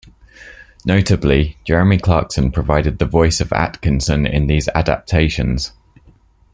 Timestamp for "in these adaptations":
4.25-5.73